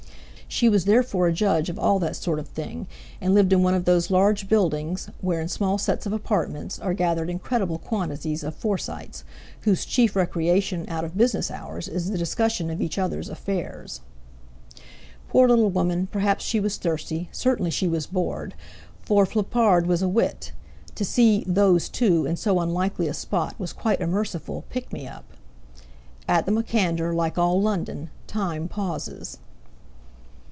She 0.53 0.67
was 0.67 0.83
therefore 0.83 1.27
a 1.27 1.33
judge 1.33 1.69
of 1.69 1.79
all 1.79 1.97
that 1.99 2.17
sort 2.17 2.37
of 2.37 2.45
thing, 2.45 2.85
and 3.21 3.33
lived 3.33 3.53
in 3.53 3.63
one 3.63 3.73
of 3.73 3.85
those 3.85 4.11
large 4.11 4.49
buildings, 4.49 5.09
where 5.21 5.39
in 5.39 5.47
small 5.47 5.77
sets 5.77 6.05
of 6.05 6.11
apartments, 6.11 6.77
are 6.77 6.93
gathered 6.93 7.29
incredible 7.29 7.77
quantities 7.77 8.43
of 8.43 8.53
Forsytes, 8.53 9.23
whose 9.61 9.85
chief 9.85 10.13
recreation 10.13 10.83
out 10.89 11.05
of 11.05 11.15
business 11.17 11.49
hours 11.51 11.87
is 11.87 12.11
the 12.11 12.17
discussion 12.17 12.69
of 12.69 12.81
each 12.81 12.97
other's 12.97 13.29
affairs. 13.29 14.01
Poor 15.29 15.47
little 15.47 15.69
woman, 15.69 16.07
perhaps 16.11 16.43
she 16.43 16.59
was 16.59 16.75
thirsty, 16.75 17.29
certainly 17.31 17.71
she 17.71 17.87
was 17.87 18.05
bored, 18.05 18.53
for 19.01 19.25
Flippard 19.25 19.87
was 19.87 20.01
a 20.01 20.09
wit. 20.09 20.51
To 20.95 21.05
see 21.05 21.45
"those 21.47 21.87
two" 21.87 22.25
in 22.25 22.35
so 22.35 22.59
unlikely 22.59 23.07
a 23.07 23.13
spot 23.13 23.55
was 23.57 23.71
quite 23.71 24.01
a 24.01 24.05
merciful 24.05 24.65
"pick 24.69 24.91
me 24.91 25.07
up." 25.07 25.23
At 26.27 26.45
the 26.45 26.51
MacAnder, 26.51 27.15
like 27.15 27.37
all 27.37 27.61
London, 27.61 28.09
Time 28.27 28.67
pauses. 28.67 29.37